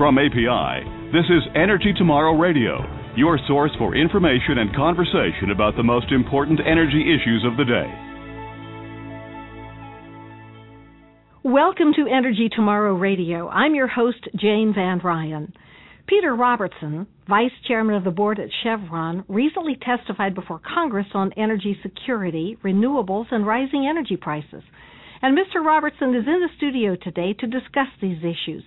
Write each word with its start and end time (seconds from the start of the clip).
From 0.00 0.16
API, 0.16 1.12
this 1.12 1.26
is 1.28 1.42
Energy 1.54 1.92
Tomorrow 1.94 2.38
Radio, 2.38 2.78
your 3.18 3.38
source 3.46 3.70
for 3.76 3.94
information 3.94 4.56
and 4.56 4.74
conversation 4.74 5.50
about 5.52 5.76
the 5.76 5.82
most 5.82 6.10
important 6.10 6.58
energy 6.58 7.02
issues 7.02 7.44
of 7.44 7.58
the 7.58 7.66
day. 7.66 7.84
Welcome 11.44 11.92
to 11.96 12.06
Energy 12.10 12.48
Tomorrow 12.48 12.94
Radio. 12.94 13.50
I'm 13.50 13.74
your 13.74 13.88
host, 13.88 14.26
Jane 14.36 14.72
Van 14.74 15.00
Ryan. 15.04 15.52
Peter 16.06 16.34
Robertson, 16.34 17.06
Vice 17.28 17.52
Chairman 17.68 17.94
of 17.94 18.04
the 18.04 18.10
Board 18.10 18.40
at 18.40 18.48
Chevron, 18.62 19.22
recently 19.28 19.76
testified 19.84 20.34
before 20.34 20.62
Congress 20.64 21.08
on 21.12 21.34
energy 21.36 21.78
security, 21.82 22.56
renewables, 22.64 23.26
and 23.30 23.46
rising 23.46 23.86
energy 23.86 24.16
prices. 24.16 24.62
And 25.20 25.36
Mr. 25.36 25.62
Robertson 25.62 26.14
is 26.14 26.26
in 26.26 26.40
the 26.40 26.48
studio 26.56 26.96
today 26.96 27.34
to 27.34 27.46
discuss 27.46 27.88
these 28.00 28.20
issues. 28.20 28.64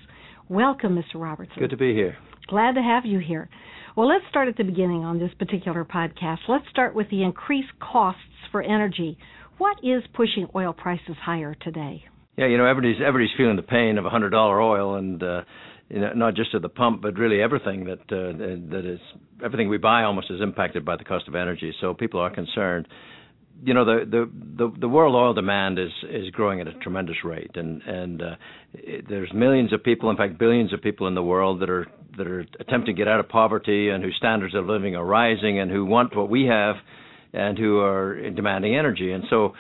Welcome, 0.54 0.96
Mr. 0.96 1.20
Robertson. 1.20 1.58
Good 1.58 1.72
to 1.72 1.78
be 1.78 1.96
here. 1.96 2.16
Glad 2.48 2.76
to 2.76 2.82
have 2.84 3.08
you 3.08 3.18
here. 3.18 3.50
Well, 3.98 4.08
let's 4.08 4.24
start 4.30 4.48
at 4.48 4.56
the 4.56 4.64
beginning 4.64 5.04
on 5.04 5.18
this 5.18 5.32
particular 5.40 5.84
podcast. 5.84 6.40
Let's 6.48 6.66
start 6.70 6.94
with 6.94 7.10
the 7.10 7.24
increased 7.24 7.72
costs 7.80 8.22
for 8.52 8.62
energy. 8.62 9.18
What 9.58 9.78
is 9.82 10.04
pushing 10.14 10.48
oil 10.56 10.72
prices 10.72 11.16
higher 11.20 11.56
today? 11.56 12.04
Yeah, 12.38 12.46
you 12.46 12.60
know, 12.60 12.68
everybody's 12.68 13.02
everybody's 13.02 13.36
feeling 13.36 13.56
the 13.56 13.64
pain 13.64 13.98
of 13.98 14.06
a 14.06 14.12
hundred 14.12 14.30
dollar 14.30 14.62
oil, 14.62 14.96
and 14.96 15.24
uh, 15.24 15.42
you 15.90 16.02
know, 16.02 16.14
not 16.14 16.36
just 16.36 16.54
at 16.54 16.62
the 16.62 16.70
pump, 16.70 17.02
but 17.02 17.18
really 17.18 17.42
everything 17.42 17.86
that 17.86 18.02
uh, 18.12 18.38
that 18.72 18.84
is 18.86 19.00
everything 19.44 19.70
we 19.70 19.80
buy 19.80 20.04
almost 20.04 20.30
is 20.30 20.40
impacted 20.40 20.86
by 20.86 20.98
the 20.98 21.04
cost 21.04 21.28
of 21.28 21.34
energy. 21.34 21.74
So 21.82 21.96
people 21.96 22.20
are 22.20 22.30
concerned 22.30 22.88
you 23.62 23.74
know 23.74 23.86
the, 23.86 24.06
the 24.06 24.30
the 24.58 24.80
the 24.80 24.90
world 24.90 25.16
oil 25.16 25.34
demand 25.34 25.80
is 25.80 25.92
is 26.10 26.30
growing 26.32 26.62
at 26.62 26.68
a 26.68 26.74
tremendous 26.74 27.18
rate. 27.24 27.52
And 27.56 27.82
and 27.84 28.22
uh, 28.22 28.36
it, 28.74 29.06
there's 29.08 29.32
millions 29.34 29.74
of 29.74 29.84
people 29.84 30.10
in 30.10 30.18
fact 30.18 30.38
billions 30.38 30.74
of 30.74 30.82
people 30.82 31.08
in 31.08 31.16
the 31.16 31.24
world 31.24 31.62
that 31.62 31.70
are 31.70 31.88
that 32.18 32.28
are 32.28 32.46
attempting 32.60 32.96
to 32.96 33.00
get 33.00 33.08
out 33.08 33.20
of 33.20 33.30
poverty 33.30 33.90
and 33.90 34.04
whose 34.04 34.16
standards 34.18 34.56
of 34.56 34.66
living 34.66 34.96
are 34.96 35.06
rising 35.06 35.60
and 35.60 35.72
who 35.72 35.86
want 35.86 36.16
what 36.16 36.30
we 36.30 36.46
have 36.46 36.76
and 37.34 37.58
who 37.58 37.80
are 37.80 38.30
demanding 38.30 38.76
energy. 38.76 39.12
And 39.12 39.24
so 39.30 39.54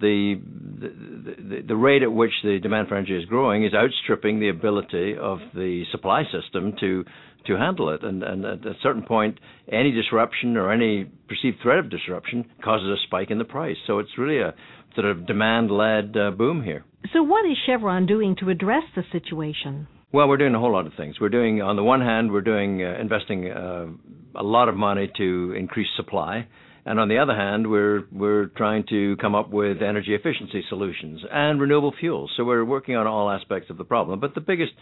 the, 0.00 0.40
the 0.80 1.62
the 1.66 1.76
rate 1.76 2.02
at 2.02 2.12
which 2.12 2.32
the 2.44 2.58
demand 2.60 2.88
for 2.88 2.96
energy 2.96 3.16
is 3.16 3.24
growing 3.24 3.64
is 3.64 3.74
outstripping 3.74 4.40
the 4.40 4.48
ability 4.48 5.16
of 5.16 5.38
the 5.54 5.84
supply 5.90 6.22
system 6.24 6.74
to 6.80 7.04
to 7.46 7.56
handle 7.56 7.90
it. 7.90 8.02
And, 8.02 8.22
and 8.22 8.44
at 8.44 8.66
a 8.66 8.74
certain 8.82 9.02
point, 9.02 9.38
any 9.70 9.90
disruption 9.90 10.56
or 10.56 10.70
any 10.70 11.06
perceived 11.28 11.58
threat 11.62 11.78
of 11.78 11.90
disruption 11.90 12.44
causes 12.62 12.88
a 12.88 12.96
spike 13.06 13.30
in 13.30 13.38
the 13.38 13.44
price. 13.44 13.76
So 13.86 13.98
it's 13.98 14.18
really 14.18 14.40
a 14.40 14.54
sort 14.94 15.06
of 15.06 15.26
demand-led 15.26 16.16
uh, 16.16 16.30
boom 16.32 16.62
here. 16.62 16.84
So 17.12 17.22
what 17.22 17.44
is 17.46 17.56
Chevron 17.66 18.06
doing 18.06 18.36
to 18.40 18.50
address 18.50 18.82
the 18.94 19.02
situation? 19.12 19.86
Well, 20.12 20.28
we're 20.28 20.38
doing 20.38 20.54
a 20.54 20.58
whole 20.58 20.72
lot 20.72 20.86
of 20.86 20.94
things. 20.96 21.20
We're 21.20 21.28
doing, 21.28 21.60
on 21.62 21.76
the 21.76 21.84
one 21.84 22.00
hand, 22.00 22.32
we're 22.32 22.40
doing 22.40 22.82
uh, 22.82 22.96
investing 23.00 23.50
uh, 23.50 23.86
a 24.34 24.42
lot 24.42 24.68
of 24.68 24.74
money 24.74 25.10
to 25.16 25.54
increase 25.56 25.88
supply. 25.96 26.46
And 26.88 26.98
on 26.98 27.08
the 27.08 27.18
other 27.18 27.34
hand, 27.36 27.70
we're 27.70 28.04
we're 28.10 28.46
trying 28.56 28.82
to 28.88 29.14
come 29.20 29.34
up 29.34 29.50
with 29.50 29.82
energy 29.82 30.14
efficiency 30.14 30.64
solutions 30.70 31.20
and 31.30 31.60
renewable 31.60 31.92
fuels. 32.00 32.32
So 32.34 32.44
we're 32.44 32.64
working 32.64 32.96
on 32.96 33.06
all 33.06 33.28
aspects 33.28 33.68
of 33.68 33.76
the 33.76 33.84
problem. 33.84 34.20
But 34.20 34.34
the 34.34 34.40
biggest 34.40 34.72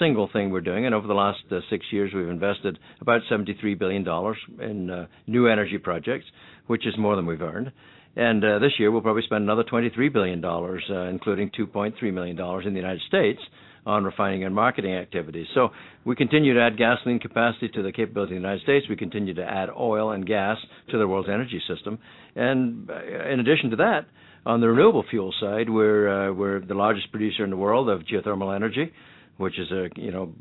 single 0.00 0.28
thing 0.32 0.50
we're 0.50 0.60
doing, 0.60 0.86
and 0.86 0.92
over 0.94 1.06
the 1.06 1.14
last 1.14 1.38
uh, 1.52 1.60
six 1.70 1.86
years, 1.92 2.10
we've 2.12 2.26
invested 2.26 2.80
about 3.00 3.20
73 3.28 3.76
billion 3.76 4.02
dollars 4.02 4.38
in 4.60 4.90
uh, 4.90 5.06
new 5.28 5.46
energy 5.46 5.78
projects, 5.78 6.26
which 6.66 6.84
is 6.84 6.94
more 6.98 7.14
than 7.14 7.26
we've 7.26 7.40
earned. 7.40 7.70
And 8.14 8.44
uh, 8.44 8.58
this 8.58 8.72
year, 8.78 8.90
we'll 8.90 9.00
probably 9.00 9.22
spend 9.22 9.44
another 9.44 9.64
23 9.64 10.08
billion 10.10 10.40
dollars, 10.40 10.82
uh, 10.90 11.04
including 11.04 11.50
2.3 11.58 12.12
million 12.12 12.36
dollars 12.36 12.64
in 12.66 12.74
the 12.74 12.80
United 12.80 13.02
States 13.08 13.40
on 13.84 14.04
refining 14.04 14.44
and 14.44 14.54
marketing 14.54 14.94
activities. 14.94 15.46
So 15.54 15.70
we 16.04 16.14
continue 16.14 16.54
to 16.54 16.60
add 16.60 16.78
gasoline 16.78 17.18
capacity 17.18 17.68
to 17.70 17.82
the 17.82 17.90
capability 17.90 18.36
of 18.36 18.42
the 18.42 18.48
United 18.48 18.62
States. 18.62 18.86
We 18.88 18.96
continue 18.96 19.34
to 19.34 19.42
add 19.42 19.70
oil 19.70 20.12
and 20.12 20.26
gas 20.26 20.56
to 20.90 20.98
the 20.98 21.08
world's 21.08 21.28
energy 21.28 21.60
system. 21.66 21.98
And 22.36 22.88
uh, 22.88 23.28
in 23.28 23.40
addition 23.40 23.70
to 23.70 23.76
that, 23.76 24.06
on 24.44 24.60
the 24.60 24.68
renewable 24.68 25.04
fuel 25.08 25.32
side, 25.40 25.68
we're 25.70 26.30
uh, 26.30 26.32
we're 26.32 26.60
the 26.60 26.74
largest 26.74 27.10
producer 27.12 27.44
in 27.44 27.50
the 27.50 27.56
world 27.56 27.88
of 27.88 28.02
geothermal 28.02 28.54
energy, 28.54 28.92
which 29.36 29.58
is 29.58 29.70
a 29.70 29.88
you 29.96 30.10
know 30.10 30.32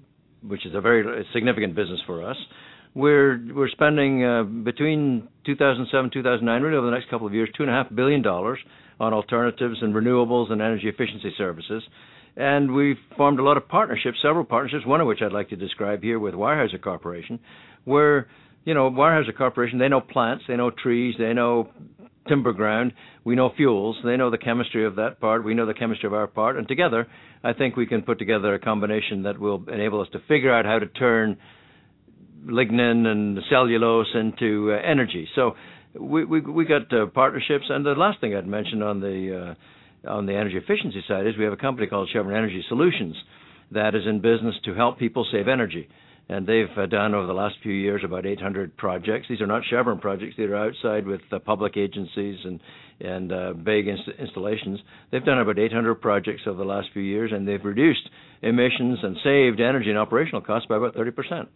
which 0.45 0.65
is 0.65 0.73
a 0.73 0.81
very 0.81 1.25
significant 1.33 1.75
business 1.75 1.99
for 2.05 2.27
us. 2.27 2.37
We're 2.93 3.39
we're 3.53 3.69
spending 3.69 4.23
uh, 4.23 4.43
between 4.43 5.27
2007 5.45 6.11
2009 6.11 6.61
really 6.61 6.77
over 6.77 6.87
the 6.87 6.95
next 6.95 7.09
couple 7.09 7.25
of 7.25 7.33
years 7.33 7.49
two 7.55 7.63
and 7.63 7.71
a 7.71 7.73
half 7.73 7.87
billion 7.93 8.21
dollars 8.21 8.59
on 8.99 9.13
alternatives 9.13 9.77
and 9.81 9.93
renewables 9.93 10.51
and 10.51 10.61
energy 10.61 10.89
efficiency 10.89 11.33
services. 11.37 11.83
And 12.35 12.73
we've 12.73 12.97
formed 13.17 13.39
a 13.39 13.43
lot 13.43 13.57
of 13.57 13.67
partnerships, 13.67 14.17
several 14.21 14.45
partnerships, 14.45 14.85
one 14.85 15.01
of 15.01 15.07
which 15.07 15.21
I'd 15.21 15.33
like 15.33 15.49
to 15.49 15.55
describe 15.55 16.03
here 16.03 16.19
with 16.19 16.33
Weyerhaeuser 16.33 16.81
Corporation, 16.81 17.39
where, 17.83 18.27
you 18.63 18.73
know, 18.73 18.89
Weyerhaeuser 18.89 19.35
Corporation, 19.37 19.79
they 19.79 19.89
know 19.89 19.99
plants, 19.99 20.45
they 20.47 20.55
know 20.55 20.71
trees, 20.71 21.15
they 21.17 21.33
know 21.33 21.69
timber 22.29 22.53
ground, 22.53 22.93
we 23.25 23.35
know 23.35 23.51
fuels, 23.57 23.97
they 24.05 24.15
know 24.15 24.29
the 24.29 24.37
chemistry 24.37 24.85
of 24.85 24.95
that 24.95 25.19
part, 25.19 25.43
we 25.43 25.53
know 25.53 25.65
the 25.65 25.73
chemistry 25.73 26.07
of 26.07 26.13
our 26.13 26.27
part, 26.27 26.55
and 26.55 26.67
together, 26.67 27.07
I 27.43 27.53
think 27.53 27.75
we 27.75 27.87
can 27.87 28.03
put 28.03 28.19
together 28.19 28.53
a 28.53 28.59
combination 28.59 29.23
that 29.23 29.39
will 29.39 29.63
enable 29.69 29.99
us 29.99 30.07
to 30.13 30.19
figure 30.27 30.53
out 30.53 30.65
how 30.65 30.79
to 30.79 30.85
turn 30.85 31.37
lignin 32.45 33.05
and 33.07 33.39
cellulose 33.49 34.07
into 34.13 34.71
uh, 34.71 34.77
energy. 34.83 35.27
So 35.35 35.55
we 35.99 36.25
we 36.25 36.41
we 36.41 36.65
got 36.65 36.91
uh, 36.93 37.07
partnerships, 37.07 37.65
and 37.69 37.85
the 37.85 37.91
last 37.91 38.19
thing 38.21 38.35
I'd 38.35 38.47
mention 38.47 38.81
on 38.81 38.99
the 38.99 39.55
uh, 40.05 40.11
on 40.11 40.25
the 40.25 40.33
energy 40.33 40.57
efficiency 40.57 41.03
side 41.07 41.27
is 41.27 41.37
we 41.37 41.43
have 41.43 41.53
a 41.53 41.57
company 41.57 41.87
called 41.87 42.09
Chevron 42.11 42.35
Energy 42.35 42.63
Solutions 42.67 43.15
that 43.71 43.95
is 43.95 44.03
in 44.07 44.19
business 44.21 44.55
to 44.65 44.73
help 44.73 44.99
people 44.99 45.25
save 45.31 45.47
energy. 45.47 45.87
And 46.29 46.47
they've 46.47 46.77
uh, 46.77 46.85
done 46.85 47.13
over 47.13 47.27
the 47.27 47.33
last 47.33 47.55
few 47.61 47.73
years 47.73 48.01
about 48.05 48.25
800 48.25 48.77
projects. 48.77 49.27
These 49.29 49.41
are 49.41 49.47
not 49.47 49.63
Chevron 49.69 49.99
projects; 49.99 50.35
they 50.37 50.43
are 50.43 50.55
outside 50.55 51.05
with 51.05 51.21
uh, 51.31 51.39
public 51.39 51.75
agencies 51.75 52.39
and 52.45 52.59
and 53.01 53.31
uh, 53.31 53.53
big 53.53 53.87
inst- 53.87 54.19
installations. 54.19 54.79
They've 55.11 55.25
done 55.25 55.39
about 55.39 55.59
800 55.59 55.95
projects 55.95 56.43
over 56.45 56.57
the 56.57 56.69
last 56.69 56.89
few 56.93 57.01
years, 57.01 57.31
and 57.33 57.47
they've 57.47 57.63
reduced 57.63 58.07
emissions 58.41 58.99
and 59.03 59.17
saved 59.23 59.59
energy 59.59 59.89
and 59.89 59.97
operational 59.97 60.41
costs 60.41 60.67
by 60.67 60.77
about 60.77 60.95
30%. 60.95 61.47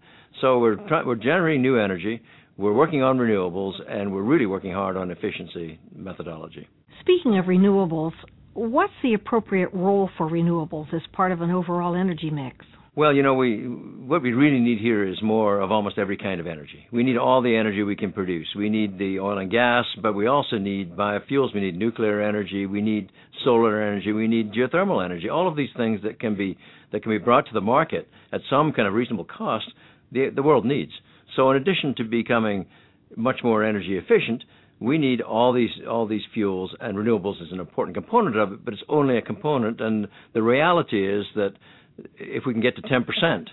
So 0.41 0.59
we're 0.59 0.75
try- 0.87 1.03
we're 1.03 1.15
generating 1.15 1.61
new 1.61 1.77
energy. 1.77 2.21
We're 2.57 2.73
working 2.73 3.03
on 3.03 3.17
renewables, 3.17 3.73
and 3.87 4.13
we're 4.13 4.23
really 4.23 4.45
working 4.45 4.71
hard 4.71 4.97
on 4.97 5.11
efficiency 5.11 5.79
methodology. 5.93 6.67
Speaking 7.01 7.37
of 7.37 7.45
renewables, 7.45 8.13
what's 8.53 8.93
the 9.03 9.13
appropriate 9.13 9.69
role 9.73 10.09
for 10.17 10.29
renewables 10.29 10.93
as 10.93 11.01
part 11.11 11.31
of 11.31 11.41
an 11.41 11.51
overall 11.51 11.95
energy 11.95 12.29
mix? 12.29 12.65
Well, 12.97 13.13
you 13.13 13.23
know, 13.23 13.33
we 13.33 13.57
what 13.57 14.22
we 14.22 14.31
really 14.31 14.61
need 14.61 14.79
here 14.79 15.06
is 15.06 15.22
more 15.22 15.59
of 15.59 15.69
almost 15.69 15.97
every 15.97 16.16
kind 16.16 16.39
of 16.39 16.47
energy. 16.47 16.88
We 16.94 17.03
need 17.03 17.17
all 17.17 17.41
the 17.41 17.57
energy 17.57 17.83
we 17.83 17.97
can 17.97 18.13
produce. 18.13 18.47
We 18.56 18.69
need 18.69 18.97
the 18.97 19.19
oil 19.19 19.38
and 19.38 19.51
gas, 19.51 19.83
but 20.01 20.13
we 20.13 20.28
also 20.28 20.57
need 20.57 20.95
biofuels. 20.95 21.53
We 21.53 21.59
need 21.59 21.78
nuclear 21.78 22.22
energy. 22.22 22.66
We 22.66 22.81
need 22.81 23.11
solar 23.44 23.81
energy. 23.81 24.13
We 24.13 24.29
need 24.29 24.53
geothermal 24.53 25.03
energy. 25.03 25.28
All 25.28 25.45
of 25.45 25.57
these 25.57 25.72
things 25.75 26.03
that 26.03 26.22
can 26.22 26.38
be 26.38 26.57
that 26.94 27.03
can 27.03 27.11
be 27.11 27.17
brought 27.17 27.47
to 27.47 27.53
the 27.53 27.59
market 27.59 28.07
at 28.31 28.39
some 28.50 28.72
kind 28.72 28.88
of 28.88 28.94
reasonable 28.94 29.25
cost, 29.25 29.66
the 30.13 30.29
the 30.34 30.44
world 30.44 30.66
needs. 30.66 30.91
So, 31.35 31.51
in 31.51 31.57
addition 31.57 31.95
to 31.97 32.05
becoming 32.05 32.66
much 33.17 33.41
more 33.44 33.61
energy 33.66 33.97
efficient, 33.97 34.45
we 34.79 34.97
need 34.97 35.19
all 35.19 35.51
these 35.51 35.72
all 35.85 36.07
these 36.07 36.23
fuels, 36.34 36.73
and 36.79 36.97
renewables 36.97 37.41
is 37.41 37.51
an 37.51 37.59
important 37.59 37.97
component 37.97 38.38
of 38.38 38.53
it, 38.53 38.63
but 38.63 38.73
it's 38.73 38.84
only 38.88 39.17
a 39.17 39.22
component. 39.22 39.81
And 39.81 40.07
the 40.34 40.41
reality 40.41 41.05
is 41.05 41.25
that 41.35 41.55
if 42.17 42.44
we 42.45 42.53
can 42.53 42.61
get 42.61 42.75
to 42.75 42.81
10% 42.81 43.47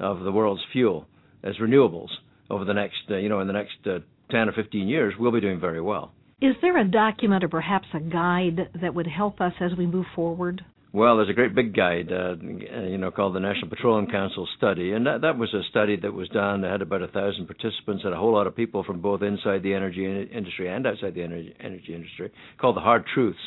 of 0.00 0.20
the 0.20 0.32
world's 0.32 0.62
fuel 0.72 1.06
as 1.42 1.56
renewables 1.56 2.08
over 2.50 2.64
the 2.64 2.74
next, 2.74 2.96
uh, 3.10 3.16
you 3.16 3.28
know, 3.28 3.40
in 3.40 3.46
the 3.46 3.52
next 3.52 3.76
uh, 3.86 3.98
10 4.30 4.48
or 4.48 4.52
15 4.52 4.88
years, 4.88 5.14
we'll 5.18 5.32
be 5.32 5.40
doing 5.40 5.60
very 5.60 5.80
well. 5.80 6.12
Is 6.40 6.54
there 6.60 6.76
a 6.78 6.84
document 6.84 7.44
or 7.44 7.48
perhaps 7.48 7.86
a 7.94 8.00
guide 8.00 8.68
that 8.80 8.94
would 8.94 9.06
help 9.06 9.40
us 9.40 9.52
as 9.60 9.72
we 9.78 9.86
move 9.86 10.06
forward? 10.14 10.64
Well, 10.92 11.16
there's 11.16 11.28
a 11.28 11.32
great 11.32 11.56
big 11.56 11.74
guide, 11.74 12.12
uh, 12.12 12.36
you 12.40 12.98
know, 12.98 13.10
called 13.10 13.34
the 13.34 13.40
National 13.40 13.68
Petroleum 13.68 14.08
Council 14.08 14.46
Study, 14.56 14.92
and 14.92 15.04
that 15.06 15.22
that 15.22 15.36
was 15.36 15.52
a 15.52 15.62
study 15.68 15.96
that 15.96 16.12
was 16.12 16.28
done. 16.28 16.62
It 16.62 16.70
had 16.70 16.82
about 16.82 17.02
a 17.02 17.08
thousand 17.08 17.46
participants 17.46 18.04
and 18.04 18.14
a 18.14 18.16
whole 18.16 18.32
lot 18.32 18.46
of 18.46 18.54
people 18.54 18.84
from 18.84 19.00
both 19.00 19.20
inside 19.20 19.64
the 19.64 19.74
energy 19.74 20.04
industry 20.06 20.68
and 20.68 20.86
outside 20.86 21.14
the 21.14 21.22
energy, 21.24 21.52
energy 21.58 21.94
industry, 21.94 22.30
called 22.60 22.76
the 22.76 22.80
Hard 22.80 23.06
Truths 23.12 23.40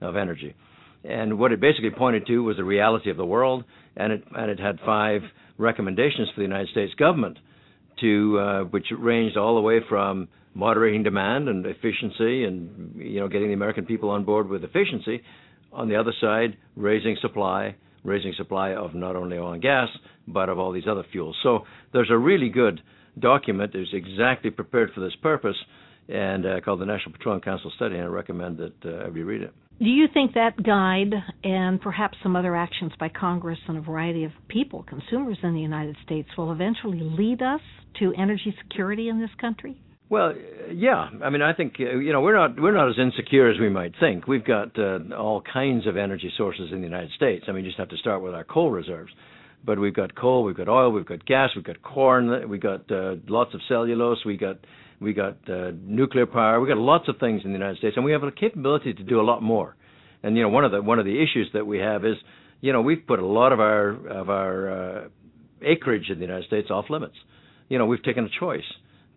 of 0.00 0.14
Energy. 0.16 0.54
And 1.04 1.38
what 1.38 1.52
it 1.52 1.60
basically 1.60 1.90
pointed 1.90 2.26
to 2.26 2.38
was 2.42 2.56
the 2.56 2.64
reality 2.64 3.10
of 3.10 3.16
the 3.16 3.26
world, 3.26 3.64
and 3.96 4.12
it 4.12 4.24
and 4.34 4.50
it 4.50 4.58
had 4.58 4.78
five 4.84 5.20
recommendations 5.58 6.28
for 6.30 6.40
the 6.40 6.46
United 6.46 6.68
States 6.70 6.94
government, 6.94 7.38
to 8.00 8.38
uh, 8.38 8.64
which 8.64 8.86
ranged 8.98 9.36
all 9.36 9.54
the 9.54 9.60
way 9.60 9.80
from 9.88 10.28
moderating 10.54 11.02
demand 11.02 11.48
and 11.48 11.66
efficiency, 11.66 12.44
and 12.44 12.94
you 12.96 13.20
know, 13.20 13.28
getting 13.28 13.48
the 13.48 13.54
American 13.54 13.84
people 13.84 14.08
on 14.10 14.24
board 14.24 14.48
with 14.48 14.64
efficiency 14.64 15.22
on 15.72 15.88
the 15.88 15.96
other 15.96 16.12
side, 16.20 16.56
raising 16.76 17.16
supply, 17.20 17.74
raising 18.04 18.32
supply 18.36 18.72
of 18.74 18.94
not 18.94 19.16
only 19.16 19.36
oil 19.36 19.52
and 19.52 19.62
gas, 19.62 19.88
but 20.28 20.48
of 20.48 20.58
all 20.58 20.72
these 20.72 20.86
other 20.88 21.04
fuels. 21.10 21.36
So 21.42 21.64
there's 21.92 22.10
a 22.10 22.16
really 22.16 22.48
good 22.48 22.80
document 23.18 23.72
that 23.72 23.80
is 23.82 23.88
exactly 23.92 24.50
prepared 24.50 24.90
for 24.94 25.00
this 25.00 25.14
purpose, 25.20 25.56
and 26.08 26.46
uh, 26.46 26.60
called 26.60 26.80
the 26.80 26.86
National 26.86 27.12
Petroleum 27.12 27.40
Council 27.40 27.72
Study, 27.76 27.96
and 27.96 28.04
I 28.04 28.08
recommend 28.08 28.58
that 28.58 28.74
uh, 28.84 29.06
everybody 29.06 29.22
read 29.22 29.42
it. 29.42 29.54
Do 29.80 29.86
you 29.86 30.06
think 30.12 30.34
that 30.34 30.62
guide 30.62 31.12
and 31.42 31.80
perhaps 31.80 32.16
some 32.22 32.36
other 32.36 32.54
actions 32.54 32.92
by 33.00 33.08
Congress 33.08 33.58
and 33.66 33.76
a 33.76 33.80
variety 33.80 34.24
of 34.24 34.30
people, 34.48 34.84
consumers 34.84 35.38
in 35.42 35.52
the 35.52 35.60
United 35.60 35.96
States, 36.04 36.28
will 36.38 36.52
eventually 36.52 37.00
lead 37.00 37.42
us 37.42 37.60
to 37.98 38.12
energy 38.16 38.54
security 38.62 39.08
in 39.08 39.20
this 39.20 39.30
country? 39.40 39.80
Well, 40.10 40.34
yeah. 40.72 41.08
I 41.24 41.30
mean, 41.30 41.42
I 41.42 41.54
think 41.54 41.74
uh, 41.80 41.96
you 41.96 42.12
know 42.12 42.20
we're 42.20 42.36
not 42.36 42.60
we're 42.60 42.74
not 42.74 42.88
as 42.88 42.96
insecure 42.98 43.50
as 43.50 43.58
we 43.58 43.68
might 43.68 43.94
think. 43.98 44.28
We've 44.28 44.44
got 44.44 44.78
uh, 44.78 44.98
all 45.16 45.42
kinds 45.42 45.86
of 45.86 45.96
energy 45.96 46.32
sources 46.36 46.70
in 46.70 46.78
the 46.78 46.86
United 46.86 47.10
States. 47.16 47.46
I 47.48 47.52
mean, 47.52 47.64
you 47.64 47.70
just 47.70 47.78
have 47.78 47.88
to 47.88 47.96
start 47.96 48.22
with 48.22 48.34
our 48.34 48.44
coal 48.44 48.70
reserves. 48.70 49.10
But 49.64 49.78
we've 49.78 49.94
got 49.94 50.14
coal, 50.14 50.44
we've 50.44 50.56
got 50.56 50.68
oil, 50.68 50.92
we've 50.92 51.06
got 51.06 51.24
gas, 51.24 51.50
we've 51.56 51.64
got 51.64 51.82
corn, 51.82 52.48
we've 52.48 52.60
got 52.60 52.90
uh, 52.90 53.14
lots 53.28 53.54
of 53.54 53.60
cellulose, 53.68 54.18
we 54.24 54.36
got 54.36 54.58
we 55.00 55.12
got 55.12 55.36
uh, 55.48 55.72
nuclear 55.82 56.26
power, 56.26 56.60
we 56.60 56.68
got 56.68 56.78
lots 56.78 57.08
of 57.08 57.18
things 57.18 57.42
in 57.44 57.50
the 57.50 57.58
United 57.58 57.78
States, 57.78 57.96
and 57.96 58.04
we 58.04 58.12
have 58.12 58.22
a 58.22 58.30
capability 58.30 58.92
to 58.92 59.02
do 59.02 59.20
a 59.20 59.22
lot 59.22 59.42
more. 59.42 59.74
And 60.22 60.36
you 60.36 60.42
know, 60.42 60.48
one 60.48 60.64
of 60.64 60.72
the 60.72 60.82
one 60.82 60.98
of 60.98 61.04
the 61.04 61.22
issues 61.22 61.48
that 61.54 61.66
we 61.66 61.78
have 61.78 62.04
is, 62.04 62.16
you 62.60 62.72
know, 62.72 62.82
we've 62.82 63.06
put 63.06 63.18
a 63.18 63.26
lot 63.26 63.52
of 63.52 63.60
our 63.60 63.90
of 64.08 64.30
our 64.30 64.70
uh, 64.70 65.08
acreage 65.62 66.10
in 66.10 66.16
the 66.16 66.24
United 66.24 66.46
States 66.46 66.68
off 66.70 66.86
limits. 66.90 67.16
You 67.68 67.78
know, 67.78 67.86
we've 67.86 68.02
taken 68.02 68.24
a 68.24 68.40
choice 68.40 68.64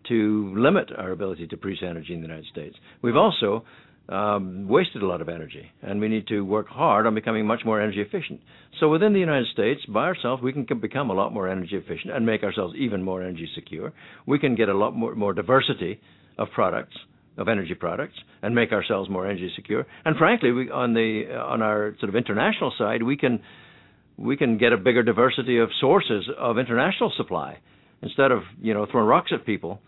to 0.08 0.54
limit 0.56 0.90
our 0.96 1.10
ability 1.10 1.46
to 1.48 1.56
produce 1.56 1.82
energy 1.82 2.14
in 2.14 2.20
the 2.20 2.26
United 2.26 2.46
States. 2.50 2.76
We've 3.02 3.16
also 3.16 3.64
um, 4.08 4.66
wasted 4.68 5.02
a 5.02 5.06
lot 5.06 5.20
of 5.20 5.28
energy, 5.28 5.70
and 5.82 6.00
we 6.00 6.08
need 6.08 6.26
to 6.28 6.40
work 6.40 6.68
hard 6.68 7.06
on 7.06 7.14
becoming 7.14 7.46
much 7.46 7.60
more 7.64 7.80
energy 7.80 8.00
efficient. 8.00 8.40
So 8.80 8.88
within 8.88 9.12
the 9.12 9.20
United 9.20 9.48
States, 9.52 9.80
by 9.86 10.04
ourselves, 10.04 10.42
we 10.42 10.52
can 10.52 10.66
become 10.80 11.10
a 11.10 11.14
lot 11.14 11.32
more 11.32 11.48
energy 11.48 11.76
efficient 11.76 12.14
and 12.14 12.24
make 12.24 12.42
ourselves 12.42 12.74
even 12.78 13.02
more 13.02 13.22
energy 13.22 13.48
secure. 13.54 13.92
We 14.26 14.38
can 14.38 14.54
get 14.54 14.68
a 14.68 14.74
lot 14.74 14.94
more, 14.94 15.14
more 15.14 15.34
diversity 15.34 16.00
of 16.38 16.48
products, 16.54 16.96
of 17.36 17.48
energy 17.48 17.74
products, 17.74 18.14
and 18.40 18.54
make 18.54 18.72
ourselves 18.72 19.10
more 19.10 19.26
energy 19.26 19.50
secure. 19.54 19.86
And 20.06 20.16
frankly, 20.16 20.52
we, 20.52 20.70
on 20.70 20.94
the 20.94 21.24
on 21.34 21.60
our 21.60 21.94
sort 22.00 22.08
of 22.08 22.16
international 22.16 22.72
side, 22.78 23.02
we 23.02 23.16
can 23.16 23.40
we 24.16 24.36
can 24.38 24.56
get 24.56 24.72
a 24.72 24.78
bigger 24.78 25.02
diversity 25.02 25.58
of 25.58 25.68
sources 25.80 26.28
of 26.38 26.58
international 26.58 27.12
supply 27.16 27.58
instead 28.00 28.32
of 28.32 28.42
you 28.62 28.72
know 28.72 28.86
throwing 28.90 29.06
rocks 29.06 29.32
at 29.34 29.44
people 29.44 29.72
uh, 29.74 29.78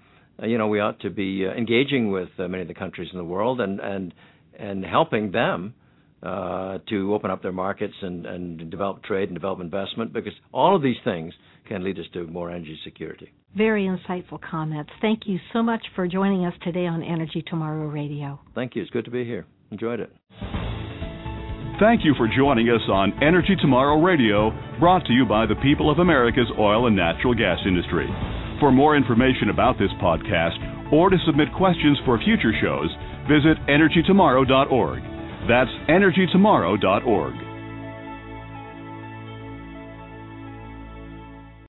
you 0.47 0.59
know, 0.59 0.69
we 0.69 0.81
ought 0.81 1.01
to 1.01 1.11
be 1.11 1.47
uh, 1.47 1.53
engaging 1.53 2.11
with 2.11 2.29
uh, 2.39 2.49
many 2.49 2.63
of 2.63 2.69
the 2.69 2.75
countries 2.75 3.09
in 3.13 3.19
the 3.19 3.25
world 3.25 3.61
and 3.61 3.81
and 3.81 4.15
and 4.59 4.85
helping 4.85 5.33
them 5.33 5.75
uh, 6.23 6.79
to 6.89 7.15
open 7.15 7.31
up 7.31 7.43
their 7.43 7.53
markets 7.53 7.95
and, 8.03 8.27
and 8.27 8.71
develop 8.71 9.03
trade 9.03 9.29
and 9.29 9.35
develop 9.35 9.61
investment 9.61 10.13
because 10.13 10.33
all 10.53 10.77
of 10.77 10.83
these 10.83 10.97
things 11.03 11.33
can 11.67 11.83
lead 11.83 11.99
us 11.99 12.05
to 12.13 12.27
more 12.27 12.51
energy 12.51 12.79
security. 12.85 13.33
Very 13.57 13.85
insightful 13.85 14.39
comments. 14.41 14.91
Thank 15.01 15.21
you 15.27 15.39
so 15.53 15.63
much 15.63 15.83
for 15.95 16.07
joining 16.07 16.45
us 16.45 16.55
today 16.63 16.87
on 16.87 17.03
Energy 17.03 17.43
Tomorrow 17.47 17.87
Radio. 17.87 18.39
Thank 18.55 18.77
you. 18.77 18.83
It's 18.83 18.91
good 18.91 19.07
to 19.07 19.11
be 19.11 19.25
here. 19.25 19.47
Enjoyed 19.71 20.01
it. 20.01 20.13
Thank 21.81 22.05
you 22.05 22.15
for 22.19 22.29
joining 22.37 22.69
us 22.69 22.83
on 22.91 23.13
Energy 23.23 23.57
Tomorrow 23.59 24.03
Radio, 24.03 24.51
brought 24.79 25.07
to 25.07 25.13
you 25.15 25.25
by 25.25 25.47
the 25.47 25.55
people 25.63 25.91
of 25.91 25.99
America's 25.99 26.51
oil 26.59 26.87
and 26.87 26.95
natural 26.95 27.35
gas 27.35 27.59
industry. 27.67 28.07
For 28.61 28.71
more 28.71 28.95
information 28.95 29.49
about 29.49 29.79
this 29.79 29.91
podcast 30.03 30.93
or 30.93 31.09
to 31.09 31.17
submit 31.25 31.49
questions 31.57 31.99
for 32.05 32.19
future 32.23 32.53
shows, 32.61 32.91
visit 33.27 33.57
energytomorrow.org. 33.67 35.03
That's 35.49 35.71
energytomorrow.org. 35.89 37.50